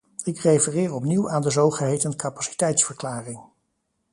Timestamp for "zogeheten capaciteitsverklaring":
1.49-3.41